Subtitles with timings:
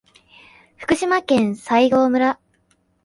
[0.77, 2.39] 福島県西郷村